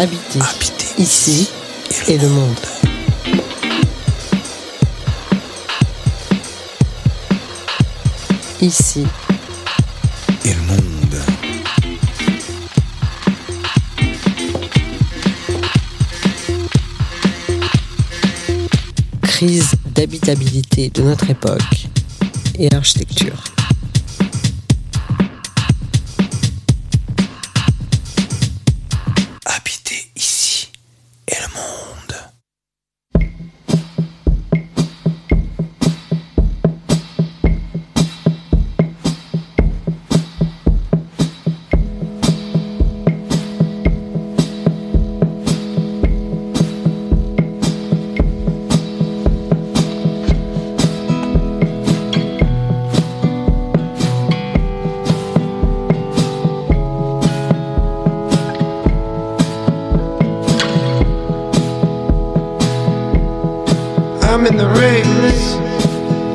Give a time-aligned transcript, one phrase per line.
[0.00, 0.40] Habiter,
[0.96, 1.50] ici
[2.08, 2.56] et le monde.
[8.62, 9.04] Ici
[10.46, 11.22] et le monde.
[19.20, 21.88] Crise d'habitabilité de notre époque
[22.58, 23.44] et architecture.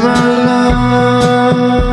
[0.00, 1.92] Summer love,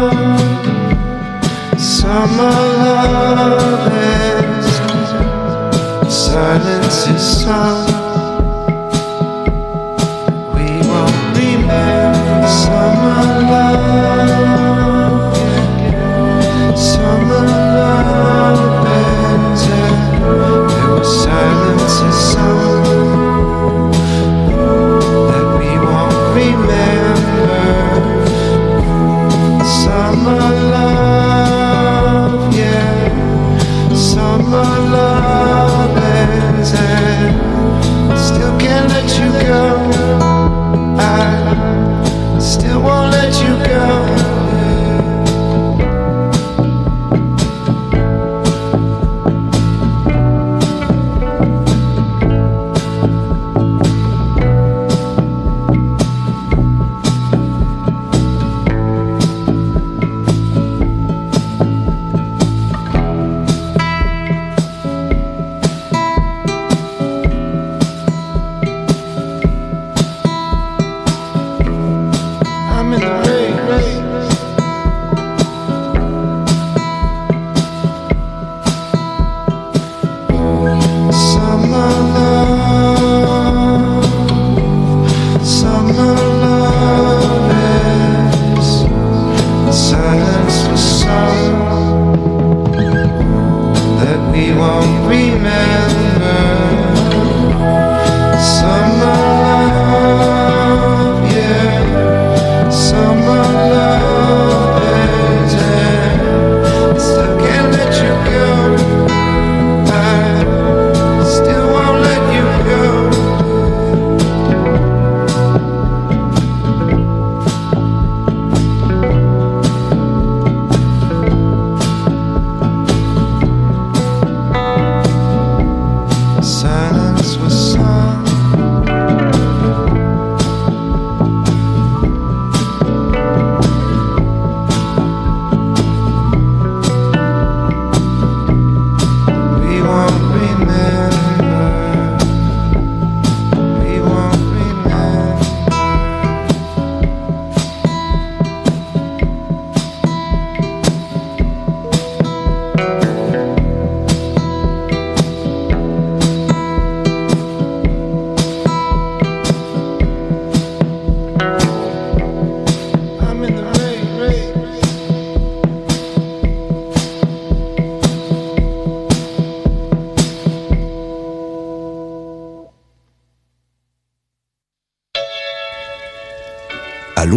[1.77, 4.67] summer love is
[6.13, 7.86] silence is sound.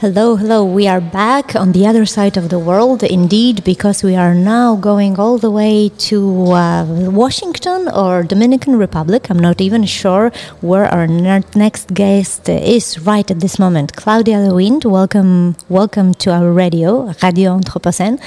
[0.00, 0.64] Hello, hello.
[0.64, 4.74] We are back on the other side of the world, indeed, because we are now
[4.74, 9.28] going all the way to uh, Washington or Dominican Republic.
[9.28, 10.32] I'm not even sure
[10.62, 13.94] where our next guest is right at this moment.
[13.94, 18.18] Claudia de Windt, welcome, welcome to our radio, Radio Anthropocene.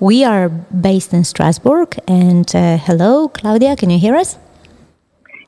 [0.00, 3.76] We are based in Strasbourg, and uh, hello, Claudia.
[3.76, 4.36] Can you hear us?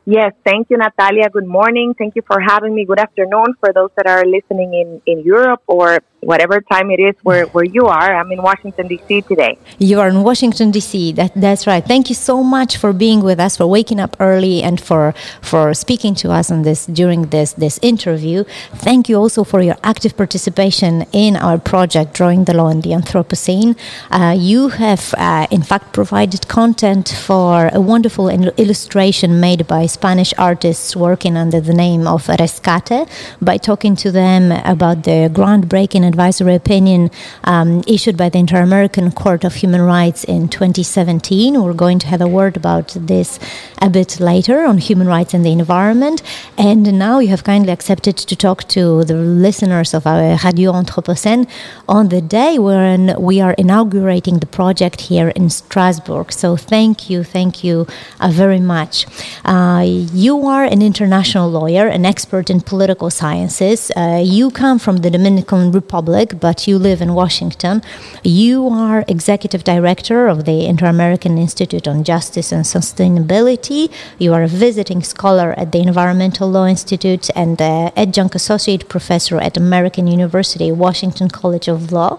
[0.05, 1.31] Yes, thank you, Natalia.
[1.31, 1.95] Good morning.
[1.97, 2.85] Thank you for having me.
[2.85, 7.15] Good afternoon for those that are listening in, in Europe or whatever time it is
[7.23, 8.15] where, where you are.
[8.15, 9.23] I'm in Washington, D.C.
[9.23, 9.59] today.
[9.79, 11.13] You are in Washington, D.C.
[11.13, 11.85] That, that's right.
[11.85, 15.75] Thank you so much for being with us, for waking up early, and for, for
[15.75, 18.45] speaking to us on this during this, this interview.
[18.75, 22.91] Thank you also for your active participation in our project, Drawing the Law in the
[22.91, 23.77] Anthropocene.
[24.11, 30.33] Uh, you have, uh, in fact, provided content for a wonderful illustration made by Spanish
[30.39, 33.09] artists working under the name of Rescate
[33.41, 37.11] by talking to them about the groundbreaking advisory opinion
[37.45, 41.63] um, issued by the Inter American Court of Human Rights in 2017.
[41.63, 43.39] We're going to have a word about this
[43.81, 46.23] a bit later on human rights and the environment.
[46.69, 51.49] And now you have kindly accepted to talk to the listeners of our Radio Anthropocene
[51.89, 56.27] on the day when we are inaugurating the project here in Strasbourg.
[56.43, 57.87] So thank you, thank you
[58.21, 59.07] uh, very much.
[59.45, 59.83] Uh,
[60.25, 63.91] you are an international lawyer, an expert in political sciences.
[63.97, 67.81] Uh, you come from the Dominican Republic Republic, but you live in Washington.
[68.25, 73.89] You are executive director of the Inter American Institute on Justice and Sustainability.
[74.19, 79.57] You are a visiting scholar at the Environmental Law Institute and adjunct associate professor at
[79.57, 82.19] American University, Washington College of Law.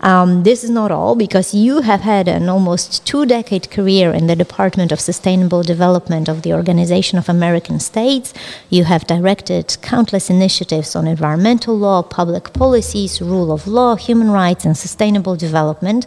[0.00, 4.26] Um, this is not all because you have had an almost two decade career in
[4.26, 8.32] the Department of Sustainable Development of the Organization of American States.
[8.70, 14.64] You have directed countless initiatives on environmental law, public policies, rule of law, human rights,
[14.64, 16.06] and sustainable development.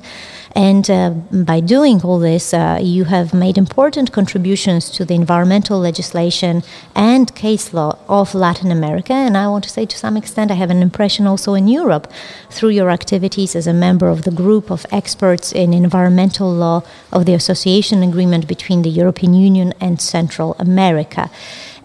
[0.56, 5.80] And uh, by doing all this, uh, you have made important contributions to the environmental
[5.80, 6.64] legislation
[6.96, 9.14] and case law of Latin America.
[9.14, 12.12] And I want to say, to some extent, I have an impression also in Europe
[12.50, 17.26] through your activities as a member of the group of experts in environmental law of
[17.26, 21.30] the association agreement between the European Union and Central America.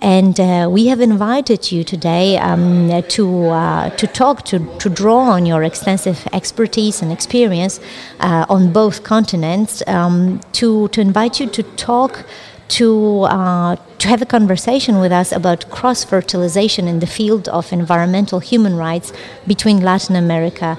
[0.05, 5.21] And uh, we have invited you today um, to, uh, to talk, to, to draw
[5.21, 7.81] on your extensive expertise and experience
[8.21, 12.27] uh, on both continents, um, to, to invite you to talk
[12.67, 17.73] to uh, to have a conversation with us about cross fertilization in the field of
[17.73, 19.11] environmental human rights
[19.47, 20.79] between Latin America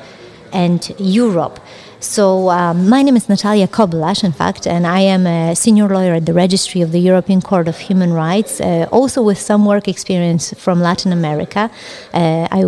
[0.54, 1.60] and Europe.
[2.06, 6.14] So, um, my name is Natalia Kobylarz, in fact, and I am a senior lawyer
[6.14, 9.88] at the Registry of the European Court of Human Rights, uh, also with some work
[9.88, 11.72] experience from Latin America.
[12.14, 12.66] Uh, I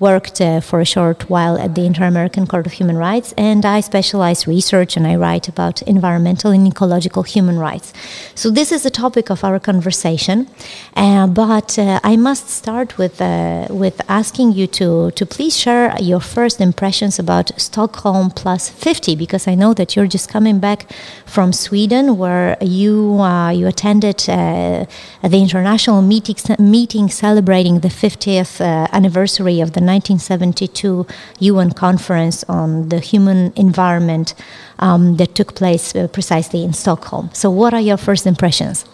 [0.00, 3.66] worked uh, for a short while at the Inter American Court of Human Rights, and
[3.66, 7.92] I specialize research and I write about environmental and ecological human rights.
[8.34, 10.48] So, this is the topic of our conversation,
[10.96, 15.94] uh, but uh, I must start with, uh, with asking you to, to please share
[16.00, 20.90] your first impressions about Stockholm Plus 50 because I know that you're just coming back
[21.26, 24.86] from Sweden where you uh, you attended uh,
[25.22, 31.06] the international meeting meeting celebrating the 50th uh, anniversary of the 1972
[31.40, 34.34] UN conference on the human environment
[34.78, 37.30] um, that took place uh, precisely in Stockholm.
[37.32, 38.84] So what are your first impressions?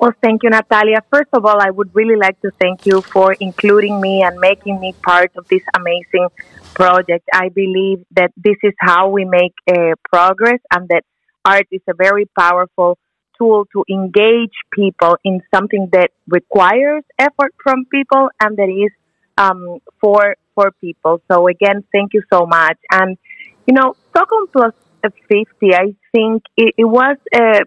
[0.00, 1.02] Well, thank you, Natalia.
[1.12, 4.80] First of all, I would really like to thank you for including me and making
[4.80, 6.28] me part of this amazing
[6.72, 7.28] project.
[7.34, 11.04] I believe that this is how we make uh, progress and that
[11.44, 12.96] art is a very powerful
[13.36, 18.92] tool to engage people in something that requires effort from people and that is
[19.36, 21.20] um, for for people.
[21.30, 22.78] So again, thank you so much.
[22.90, 23.18] And
[23.66, 27.60] you know, Stockholm Plus 50, I think it, it was a,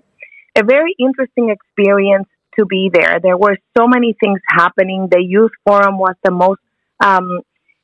[0.55, 2.27] a very interesting experience
[2.59, 3.19] to be there.
[3.21, 5.07] There were so many things happening.
[5.09, 6.61] The youth forum was the most
[7.03, 7.41] um,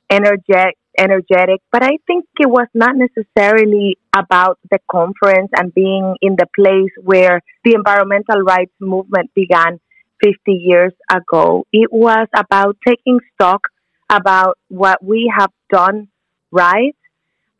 [0.10, 6.36] energetic energetic, but I think it was not necessarily about the conference and being in
[6.36, 9.80] the place where the environmental rights movement began
[10.22, 11.66] 50 years ago.
[11.72, 13.62] It was about taking stock
[14.10, 16.10] about what we have done
[16.52, 16.96] right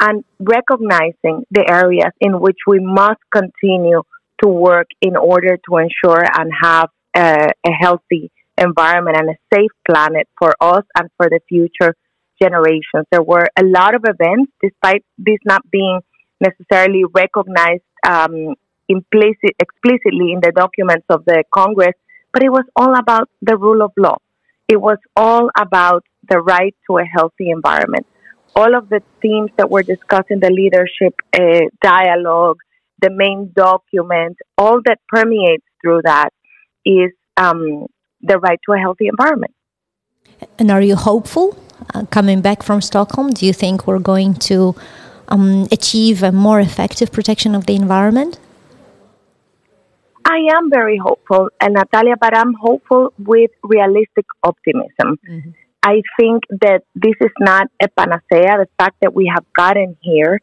[0.02, 4.02] and recognizing the areas in which we must continue
[4.42, 9.72] to work in order to ensure and have a, a healthy environment and a safe
[9.90, 11.96] planet for us and for the future
[12.42, 13.06] generations.
[13.12, 16.00] There were a lot of events, despite this not being
[16.40, 18.56] necessarily recognized um,
[18.88, 21.96] implicit, explicitly in the documents of the Congress,
[22.34, 24.18] but it was all about the rule of law.
[24.68, 28.06] It was all about the right to a healthy environment.
[28.56, 32.58] All of the themes that were discussed in the leadership uh, dialogue,
[33.02, 36.30] the main document, all that permeates through that
[36.86, 37.88] is um,
[38.22, 39.54] the right to a healthy environment.
[40.58, 41.58] And are you hopeful
[41.94, 43.32] uh, coming back from Stockholm?
[43.32, 44.76] Do you think we're going to
[45.28, 48.40] um, achieve a more effective protection of the environment?
[50.26, 55.18] I am very hopeful, and Natalia, but I'm hopeful with realistic optimism.
[55.28, 55.50] Mm-hmm.
[55.82, 58.58] I think that this is not a panacea.
[58.60, 60.40] The fact that we have gotten here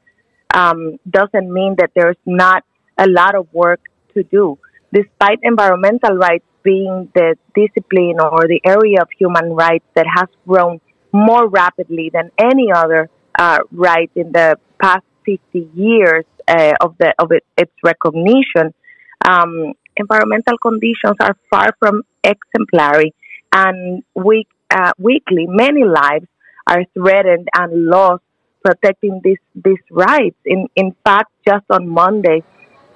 [0.56, 2.64] um, doesn't mean that there's not
[2.98, 3.80] a lot of work
[4.14, 4.58] to do.
[4.92, 10.80] Despite environmental rights being the discipline or the area of human rights that has grown
[11.12, 17.12] more rapidly than any other uh, right in the past 50 years uh, of the
[17.18, 18.72] of it, its recognition,
[19.28, 23.14] um, environmental conditions are far from exemplary,
[23.52, 26.26] and week, uh, weekly many lives
[26.66, 28.22] are threatened and lost
[28.66, 30.38] protecting these these rights.
[30.44, 32.42] In in fact, just on Monday,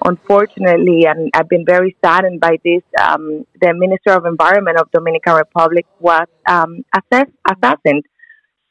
[0.05, 2.83] unfortunately, and I've been very saddened by this.
[3.07, 8.07] Um, the Minister of Environment of Dominican Republic was um, assess- assassinated.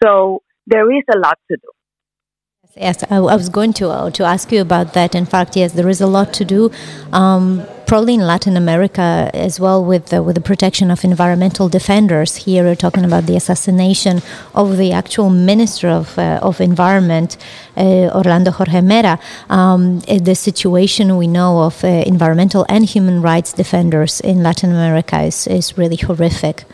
[0.03, 1.69] So there is a lot to do.
[2.75, 5.15] Yes, I, I was going to uh, to ask you about that.
[5.15, 6.71] In fact, yes, there is a lot to do.
[7.11, 12.35] Um, probably in Latin America as well with the, with the protection of environmental defenders.
[12.35, 14.21] Here we're talking about the assassination
[14.53, 17.35] of the actual Minister of uh, of Environment,
[17.75, 19.19] uh, Orlando Jorge Mera.
[19.49, 25.23] Um, the situation we know of uh, environmental and human rights defenders in Latin America
[25.23, 26.65] is, is really horrific.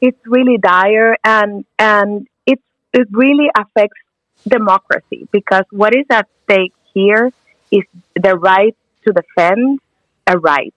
[0.00, 2.60] It's really dire, and and it
[2.94, 4.00] it really affects
[4.48, 7.30] democracy because what is at stake here
[7.70, 7.84] is
[8.16, 8.74] the right
[9.06, 9.80] to defend
[10.26, 10.74] a right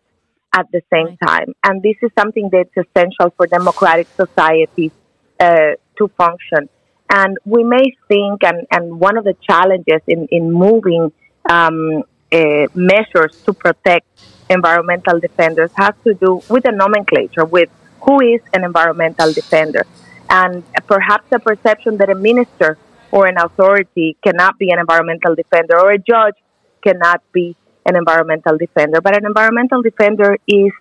[0.56, 1.54] at the same time.
[1.64, 4.92] And this is something that's essential for democratic societies
[5.40, 6.70] uh, to function.
[7.10, 11.12] And we may think, and, and one of the challenges in, in moving
[11.50, 14.08] um, uh, measures to protect
[14.50, 17.70] environmental defenders has to do with the nomenclature, with
[18.02, 19.86] who is an environmental defender.
[20.30, 22.78] And perhaps the perception that a minister
[23.12, 26.36] or an authority cannot be an environmental defender, or a judge
[26.84, 29.02] cannot be an environmental defender.
[29.02, 30.72] But an environmental defender is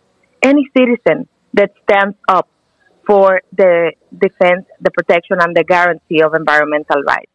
[0.42, 2.48] any citizen that stands up
[3.06, 7.31] for the defense, the protection, and the guarantee of environmental rights.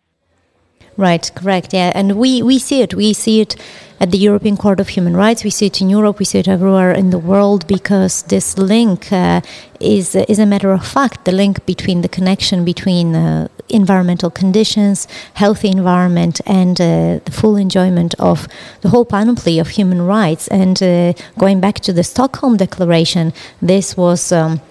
[0.98, 1.74] Right, correct.
[1.74, 2.96] Yeah, and we, we see it.
[2.96, 3.56] We see it
[4.00, 5.44] at the European Court of Human Rights.
[5.44, 6.18] We see it in Europe.
[6.18, 9.42] We see it everywhere in the world because this link uh,
[9.80, 11.26] is is a matter of fact.
[11.26, 17.58] The link between the connection between uh, environmental conditions, healthy environment, and uh, the full
[17.58, 18.48] enjoyment of
[18.82, 20.48] the whole panoply of human rights.
[20.48, 24.32] And uh, going back to the Stockholm Declaration, this was.
[24.32, 24.62] Um,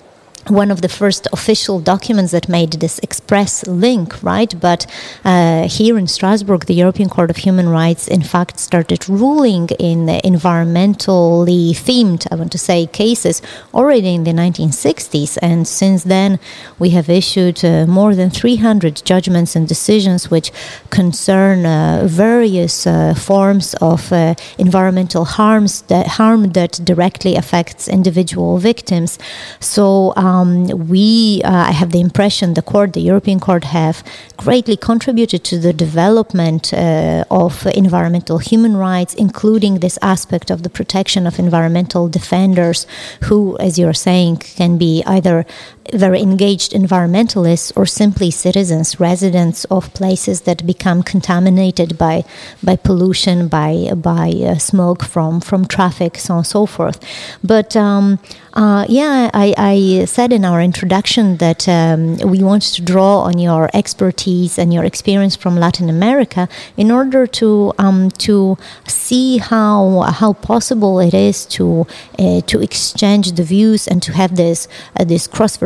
[0.48, 4.54] one of the first official documents that made this express link, right?
[4.60, 4.86] But
[5.24, 10.06] uh, here in Strasbourg, the European Court of Human Rights, in fact, started ruling in
[10.06, 13.42] environmentally themed, I want to say, cases
[13.74, 15.38] already in the 1960s.
[15.42, 16.38] And since then,
[16.78, 20.52] we have issued uh, more than 300 judgments and decisions which
[20.90, 28.58] concern uh, various uh, forms of uh, environmental harms that harm that directly affects individual
[28.58, 29.18] victims.
[29.60, 30.12] So.
[30.16, 34.02] Um, um, we, uh, I have the impression, the court, the European Court, have
[34.36, 40.70] greatly contributed to the development uh, of environmental human rights, including this aspect of the
[40.70, 42.86] protection of environmental defenders,
[43.24, 45.46] who, as you're saying, can be either
[45.92, 52.24] very engaged environmentalists or simply citizens, residents of places that become contaminated by
[52.62, 56.98] by pollution, by by uh, smoke from from traffic, so on and so forth.
[57.42, 58.18] But um,
[58.56, 63.38] uh, yeah, I, I, said in our introduction that um, we want to draw on
[63.38, 70.00] your expertise and your experience from Latin America in order to um, to see how
[70.20, 71.86] how possible it is to
[72.18, 75.58] uh, to exchange the views and to have this uh, this cross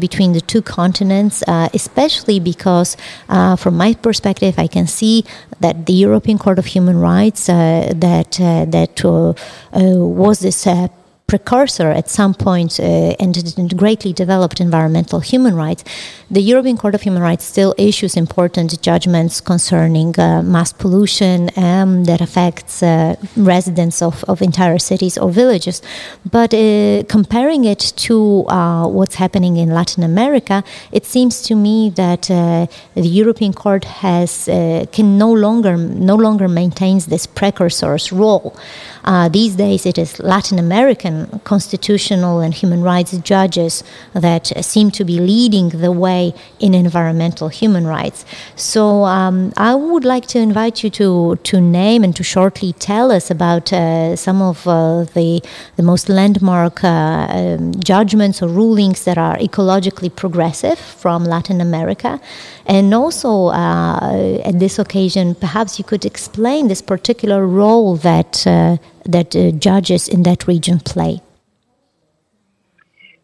[0.00, 2.96] between the two continents, uh, especially because
[3.28, 5.24] uh, from my perspective, I can see
[5.60, 9.04] that the European Court of Human Rights uh, that that
[9.72, 10.66] was this
[11.34, 13.34] precursor at some point uh, and
[13.76, 15.82] greatly developed environmental human rights,
[16.30, 22.04] the European Court of Human Rights still issues important judgments concerning uh, mass pollution um,
[22.04, 25.82] that affects uh, residents of, of entire cities or villages.
[26.30, 28.16] But uh, comparing it to
[28.48, 30.62] uh, what's happening in Latin America,
[30.92, 34.44] it seems to me that uh, the European Court has
[34.96, 38.56] can no longer no longer maintains this precursor's role.
[39.30, 45.18] these days, it is Latin American constitutional and human rights judges that seem to be
[45.20, 48.24] leading the way in environmental human rights.
[48.56, 53.10] So um, I would like to invite you to, to name and to shortly tell
[53.10, 55.42] us about uh, some of uh, the,
[55.76, 62.20] the most landmark uh, um, judgments or rulings that are ecologically progressive from Latin America.
[62.66, 68.76] And also, uh, at this occasion, perhaps you could explain this particular role that, uh,
[69.04, 71.20] that uh, judges in that region play.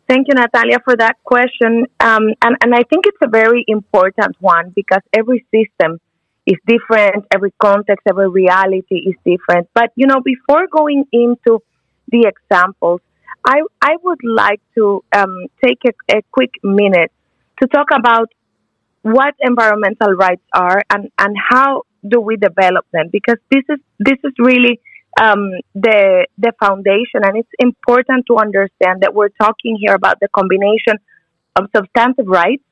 [0.08, 1.86] Thank you, Natalia, for that question.
[2.00, 6.00] Um, and, and I think it's a very important one because every system
[6.46, 9.68] is different, every context, every reality is different.
[9.72, 11.62] But, you know, before going into
[12.08, 13.00] the examples,
[13.46, 17.12] I, I would like to um, take a, a quick minute
[17.60, 18.30] to talk about
[19.02, 24.16] what environmental rights are and, and how do we develop them because this is this
[24.24, 24.80] is really
[25.20, 30.28] um, the the foundation and it's important to understand that we're talking here about the
[30.28, 30.96] combination
[31.56, 32.62] of substantive rights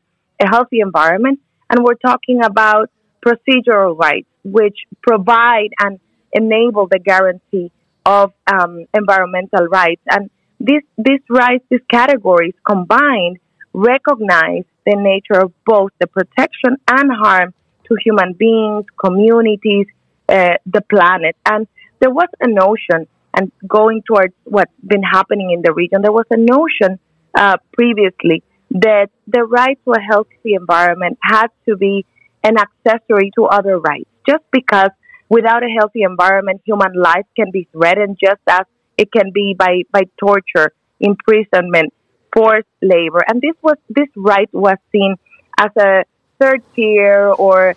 [0.40, 1.40] a healthy environment
[1.70, 2.90] and we're talking about
[3.24, 6.00] procedural rights which provide and
[6.32, 7.70] enable the guarantee
[8.06, 13.38] of um, environmental rights and these these rights these categories combined
[13.74, 17.54] recognize the nature of both the protection and harm
[17.86, 19.86] to human beings, communities,
[20.28, 21.36] uh, the planet.
[21.46, 21.66] And
[22.00, 26.26] there was a notion, and going towards what's been happening in the region, there was
[26.30, 26.98] a notion
[27.34, 32.04] uh, previously that the right to a healthy environment had to be
[32.44, 34.08] an accessory to other rights.
[34.28, 34.90] Just because
[35.28, 38.62] without a healthy environment, human life can be threatened just as
[38.96, 41.92] it can be by, by torture, imprisonment,
[42.34, 43.22] forced labor.
[43.26, 45.14] And this was this right was seen
[45.58, 46.04] as a
[46.40, 47.74] third tier or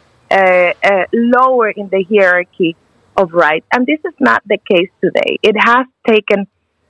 [1.13, 2.75] lower in the hierarchy
[3.21, 3.65] of rights.
[3.73, 5.37] And this is not the case today.
[5.43, 6.47] It has taken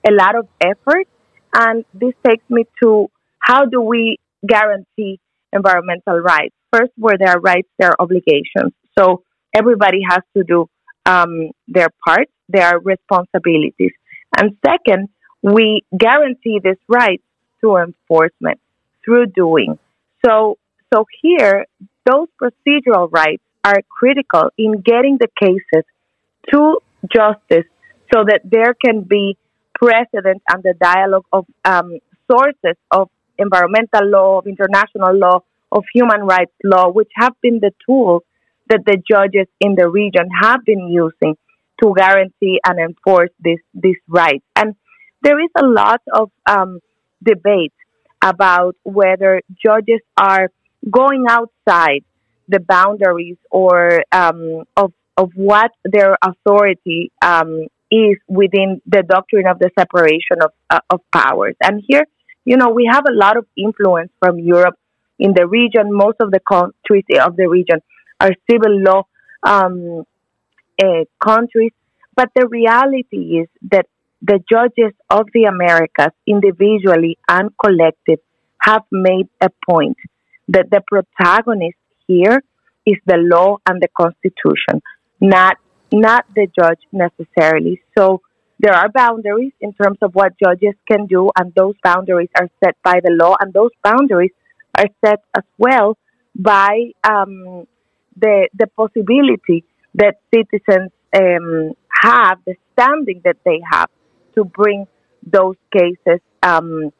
[0.08, 1.08] a lot of effort.
[1.54, 3.10] And this takes me to
[3.40, 5.20] how do we guarantee
[5.52, 6.56] environmental rights?
[6.72, 8.74] First, where there are rights, there are obligations.
[8.98, 10.70] So everybody has to do
[11.06, 13.92] um, their part, there are responsibilities.
[14.38, 15.10] And second,
[15.42, 17.22] we guarantee this right
[17.60, 18.60] through enforcement,
[19.04, 19.78] through doing.
[20.26, 20.58] So,
[20.94, 21.66] so here,
[22.10, 25.86] those procedural rights are critical in getting the cases
[26.52, 26.80] to
[27.14, 27.66] justice
[28.14, 29.38] so that there can be
[29.76, 31.98] precedent and the dialogue of um,
[32.30, 35.40] sources of environmental law, of international law,
[35.72, 38.24] of human rights law, which have been the tools
[38.70, 41.36] that the judges in the region have been using
[41.82, 44.46] to guarantee and enforce this, these rights.
[44.56, 44.76] And
[45.24, 46.80] there is a lot of um,
[47.24, 47.74] debate
[48.24, 50.50] about whether judges are
[50.90, 52.04] going outside
[52.48, 59.60] the boundaries or um, of of what their authority um, is within the doctrine of
[59.60, 61.56] the separation of uh, of powers.
[61.62, 62.06] And here,
[62.46, 64.76] you know, we have a lot of influence from Europe
[65.20, 65.94] in the region.
[65.94, 67.82] Most of the countries of the region
[68.20, 69.04] are civil law
[69.44, 70.04] um,
[70.82, 71.72] uh, countries,
[72.16, 73.88] but the reality is that
[74.22, 78.20] the judges of the Americas, individually and collective,
[78.60, 79.98] have made a point
[80.48, 82.44] that the protagonist here
[82.86, 84.82] is the law and the Constitution,
[85.22, 85.58] not
[85.94, 87.82] not the judge necessarily.
[87.98, 88.22] So
[88.60, 92.76] there are boundaries in terms of what judges can do, and those boundaries are set
[92.84, 94.32] by the law, and those boundaries
[94.78, 95.98] are set as well
[96.36, 97.66] by um,
[98.18, 99.64] the the possibility
[99.96, 103.90] that citizens um, have, the standing that they have
[104.36, 104.86] to bring
[105.26, 106.92] those cases um,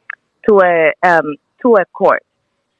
[0.48, 2.22] to a um, to a court.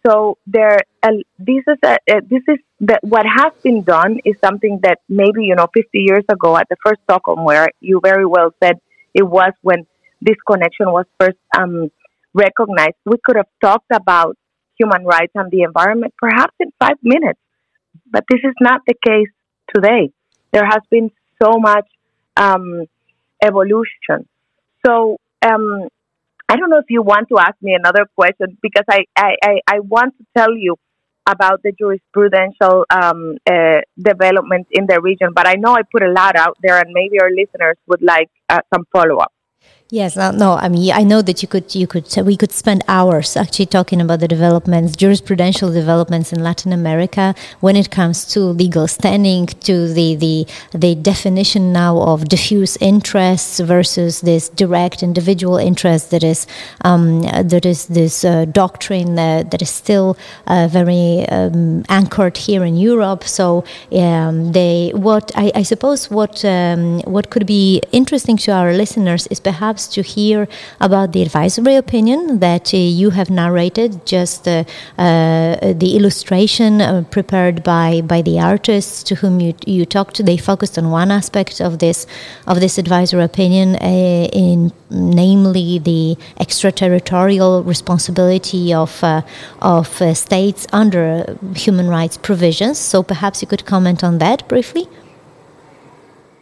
[0.06, 2.58] So there, uh, this is a, uh, this is
[3.02, 6.76] what has been done is something that maybe you know 50 years ago at the
[6.84, 8.80] first Stockholm, where you very well said
[9.14, 9.86] it was when
[10.20, 11.90] this connection was first um,
[12.34, 12.96] recognized.
[13.04, 14.36] We could have talked about
[14.78, 17.38] human rights and the environment perhaps in five minutes,
[18.10, 19.30] but this is not the case
[19.74, 20.10] today.
[20.52, 21.10] There has been
[21.40, 21.88] so much
[22.36, 22.86] um,
[23.42, 24.28] evolution.
[24.84, 25.88] So um,
[26.52, 29.60] I don't know if you want to ask me another question because I, I, I,
[29.76, 30.76] I want to tell you
[31.28, 36.10] about the jurisprudential um, uh, developments in the region, but I know I put a
[36.10, 39.32] lot out there, and maybe our listeners would like uh, some follow up.
[39.94, 42.83] Yes, no, no, I mean, I know that you could, you could, we could spend
[42.88, 48.40] hours actually talking about the developments, jurisprudential developments in Latin America when it comes to
[48.40, 55.59] legal standing, to the the the definition now of diffuse interests versus this direct individual
[55.59, 56.46] interest that is
[56.87, 62.64] um, that is this uh, doctrine that, that is still uh, very um, anchored here
[62.64, 63.24] in Europe.
[63.24, 68.72] So um, they, what I, I suppose, what um, what could be interesting to our
[68.72, 70.49] listeners is perhaps to hear
[70.81, 74.64] about the advisory opinion that uh, you have narrated, just uh,
[74.99, 80.25] uh, the illustration prepared by, by the artists to whom you, you talked.
[80.25, 82.07] They focused on one aspect of this
[82.47, 89.03] of this advisory opinion, in namely the extraterritorial responsibility of
[89.61, 92.79] of states under human rights provisions.
[92.79, 94.88] So perhaps you could comment on that briefly.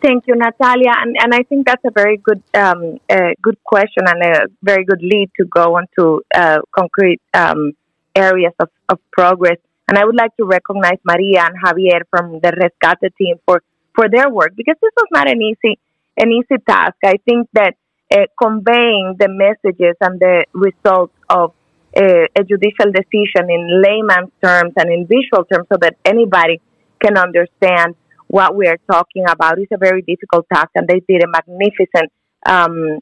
[0.03, 4.05] Thank you, Natalia, and, and I think that's a very good um, uh, good question
[4.07, 7.73] and a very good lead to go into uh, concrete um,
[8.15, 9.59] areas of, of progress.
[9.89, 13.63] And I would like to recognize Maria and Javier from the Rescate team for,
[13.95, 15.79] for their work because this was not an easy
[16.17, 16.97] an easy task.
[17.05, 17.75] I think that
[18.13, 21.53] uh, conveying the messages and the results of
[21.97, 26.61] uh, a judicial decision in layman's terms and in visual terms so that anybody
[27.01, 27.97] can understand
[28.31, 32.13] what we are talking about is a very difficult task, and they did a magnificent
[32.47, 33.01] um,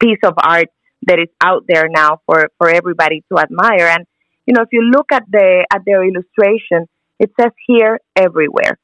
[0.00, 0.68] piece of art
[1.06, 3.88] that is out there now for, for everybody to admire.
[3.88, 4.06] And
[4.46, 6.86] you know, if you look at the at their illustration,
[7.18, 8.78] it says here everywhere,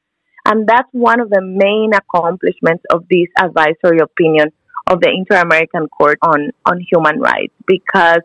[0.45, 4.51] and that's one of the main accomplishments of this advisory opinion
[4.87, 8.23] of the Inter American Court on on Human Rights because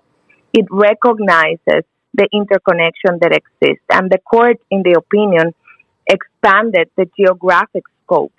[0.52, 5.55] it recognizes the interconnection that exists, and the court, in the opinion,
[6.07, 8.33] expanded the geographic scope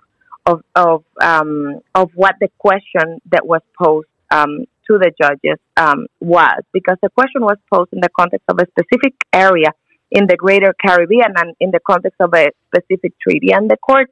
[0.46, 6.08] of of um, of what the question that was posed um, to the judges um,
[6.22, 9.72] was, because the question was posed in the context of a specific area
[10.12, 14.10] in the Greater Caribbean and in the context of a specific treaty, and the court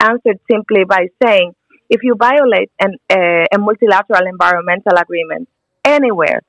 [0.00, 1.54] answered simply by saying,
[1.88, 5.48] if you violate an, a multilateral environmental agreement
[5.84, 6.42] anywhere,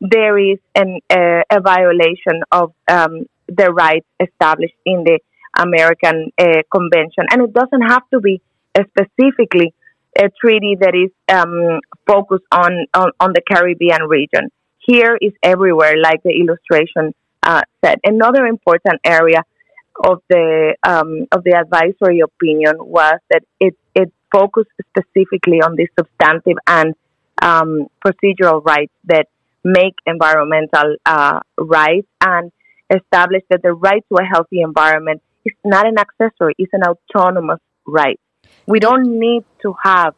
[0.00, 5.18] there is an, a violation of um, the rights established in the
[5.58, 7.24] American uh, Convention.
[7.30, 8.40] And it doesn't have to be
[8.76, 9.74] specifically
[10.18, 14.50] a treaty that is um, focused on, on, on, the Caribbean region.
[14.78, 17.98] Here is everywhere, like the illustration uh, said.
[18.04, 19.42] Another important area
[20.04, 25.86] of the um, of the advisory opinion was that it it focused specifically on the
[25.98, 26.94] substantive and
[27.40, 29.26] um, procedural rights that
[29.64, 32.52] make environmental uh, rights and
[32.94, 37.60] established that the right to a healthy environment it's not an accessory, it's an autonomous
[37.86, 38.20] right.
[38.66, 40.14] We don't need to have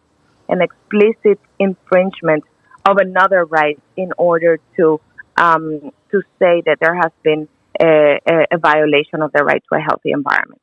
[0.49, 2.45] an explicit infringement
[2.87, 5.01] of another right in order to
[5.37, 7.47] um, to say that there has been
[7.81, 8.19] a,
[8.51, 10.61] a, violation of the right to a healthy environment.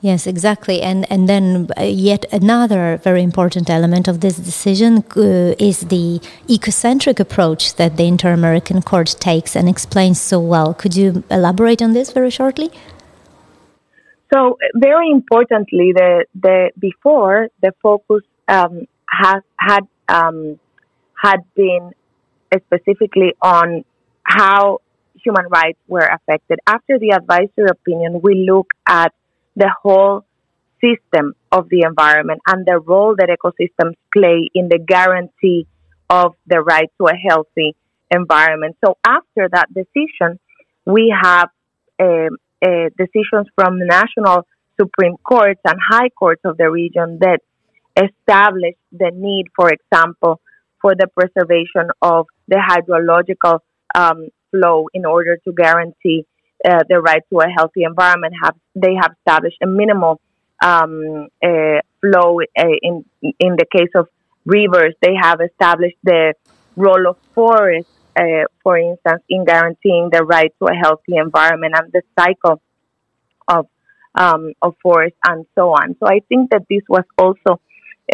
[0.00, 0.82] Yes, exactly.
[0.82, 6.20] And and then uh, yet another very important element of this decision uh, is the
[6.48, 10.74] ecocentric approach that the Inter-American Court takes and explains so well.
[10.74, 12.70] Could you elaborate on this very shortly?
[14.32, 20.58] So very importantly, the the before the focus um, has had um,
[21.14, 21.92] had been
[22.66, 23.84] specifically on
[24.22, 24.80] how
[25.14, 26.58] human rights were affected.
[26.66, 29.12] After the advisory opinion, we look at
[29.56, 30.24] the whole
[30.80, 35.66] system of the environment and the role that ecosystems play in the guarantee
[36.08, 37.74] of the right to a healthy
[38.10, 38.76] environment.
[38.84, 40.38] So after that decision,
[40.86, 41.48] we have
[42.00, 44.46] um, uh, decisions from national
[44.80, 47.40] Supreme Courts and high courts of the region that
[47.96, 50.40] establish the need, for example,
[50.80, 53.60] for the preservation of the hydrological
[53.94, 56.24] um, flow in order to guarantee
[56.64, 58.34] uh, the right to a healthy environment.
[58.42, 60.20] Have they have established a minimal
[60.62, 64.08] um, uh, flow uh, in in the case of
[64.44, 64.94] rivers?
[65.02, 66.34] They have established the
[66.76, 71.92] role of forests uh, for instance, in guaranteeing the right to a healthy environment and
[71.92, 72.60] the cycle
[73.56, 73.66] of
[74.14, 75.96] um, of forest and so on.
[76.00, 77.60] So I think that this was also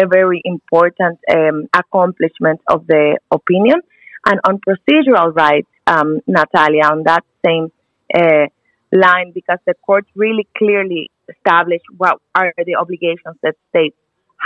[0.03, 3.81] a very important um, accomplishment of the opinion.
[4.27, 7.71] And on procedural rights, um, Natalia, on that same
[8.15, 8.47] uh,
[8.93, 13.97] line, because the court really clearly established what are the obligations that states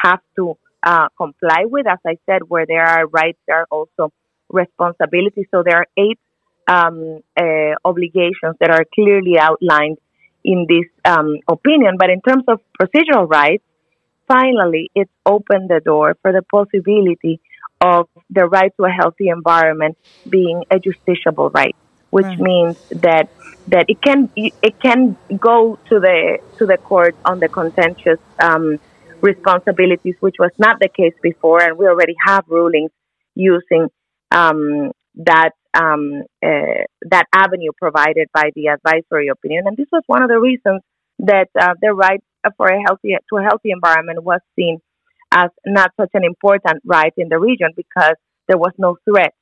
[0.04, 1.86] have to uh, comply with.
[1.86, 4.12] As I said, where there are rights, there are also
[4.50, 5.46] responsibilities.
[5.50, 6.18] So there are eight
[6.68, 9.98] um, uh, obligations that are clearly outlined
[10.44, 11.96] in this um, opinion.
[11.98, 13.64] But in terms of procedural rights,
[14.26, 17.40] finally, it's opened the door for the possibility
[17.80, 19.96] of the right to a healthy environment
[20.28, 21.76] being a justiciable right,
[22.10, 22.40] which mm.
[22.40, 23.30] means that
[23.68, 28.78] that it can it can go to the to the court on the contentious um,
[29.20, 32.90] responsibilities, which was not the case before, and we already have rulings
[33.34, 33.88] using
[34.30, 40.22] um, that um, uh, that avenue provided by the advisory opinion, and this was one
[40.22, 40.80] of the reasons
[41.20, 42.22] that uh, the right
[42.56, 44.78] for a healthy to a healthy environment was seen
[45.32, 48.14] as not such an important right in the region because
[48.46, 49.34] there was no threat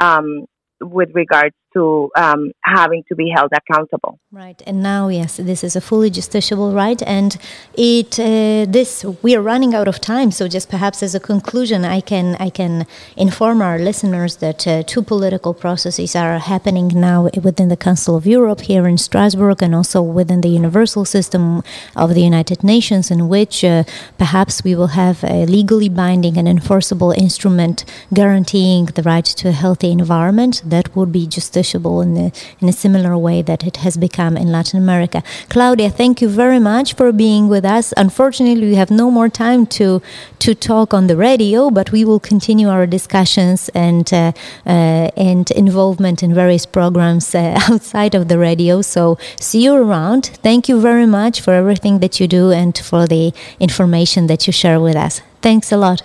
[0.00, 0.46] um,
[0.80, 4.18] with regards to um, having to be held accountable.
[4.30, 7.36] Right, and now yes, this is a fully justiciable right, and
[7.74, 10.30] it uh, this we are running out of time.
[10.30, 14.82] So just perhaps as a conclusion, I can I can inform our listeners that uh,
[14.84, 19.74] two political processes are happening now within the Council of Europe here in Strasbourg, and
[19.74, 21.62] also within the universal system
[21.96, 23.84] of the United Nations, in which uh,
[24.18, 29.52] perhaps we will have a legally binding and enforceable instrument guaranteeing the right to a
[29.52, 33.96] healthy environment that would be justiciable in a, in a similar way that it has
[33.96, 35.22] become in Latin America.
[35.48, 37.92] Claudia, thank you very much for being with us.
[37.96, 40.02] Unfortunately, we have no more time to
[40.40, 44.32] to talk on the radio, but we will continue our discussions and uh,
[44.66, 48.82] uh, and involvement in various programs uh, outside of the radio.
[48.82, 50.26] So see you around.
[50.42, 54.52] Thank you very much for everything that you do and for the information that you
[54.52, 55.20] share with us.
[55.40, 56.02] Thanks a lot.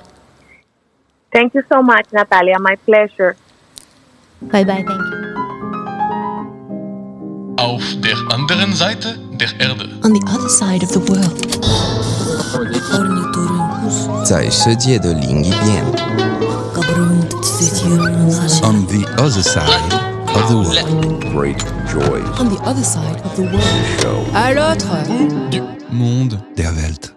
[1.31, 2.59] Thank you so much, Natalia.
[2.59, 3.35] My pleasure.
[4.41, 4.83] Bye bye.
[4.87, 5.46] Thank you.
[7.56, 9.88] Auf der anderen Seite der Erde.
[10.04, 11.38] On the other side of the world.
[14.24, 15.84] 在世界的另一边，
[18.62, 19.92] On the other side
[20.34, 21.24] of the world.
[21.32, 23.62] great joys On the other side of the world.
[24.00, 24.24] show.
[24.34, 24.86] À l'autre.
[25.50, 27.12] Du Monde der Welt.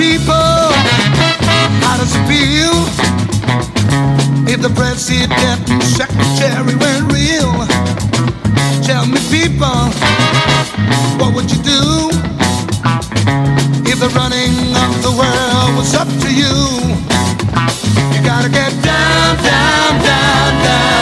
[0.00, 0.72] people,
[1.84, 2.72] how does it feel
[4.48, 7.52] if the president and secretary were real?
[8.80, 9.80] Tell me, people,
[11.20, 12.08] what would you do
[13.92, 16.56] if the running of the world was up to you?
[18.14, 20.99] You gotta get down, down, down, down.